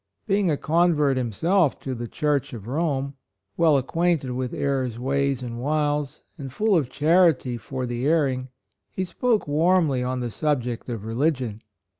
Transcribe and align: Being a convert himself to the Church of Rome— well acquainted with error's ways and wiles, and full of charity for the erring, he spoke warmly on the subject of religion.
Being 0.25 0.49
a 0.49 0.57
convert 0.57 1.15
himself 1.15 1.77
to 1.81 1.93
the 1.93 2.07
Church 2.07 2.53
of 2.53 2.65
Rome— 2.65 3.13
well 3.55 3.77
acquainted 3.77 4.31
with 4.31 4.51
error's 4.51 4.97
ways 4.97 5.43
and 5.43 5.59
wiles, 5.61 6.23
and 6.39 6.51
full 6.51 6.75
of 6.75 6.89
charity 6.89 7.55
for 7.55 7.85
the 7.85 8.07
erring, 8.07 8.47
he 8.89 9.03
spoke 9.03 9.47
warmly 9.47 10.01
on 10.01 10.19
the 10.19 10.31
subject 10.31 10.89
of 10.89 11.05
religion. 11.05 11.61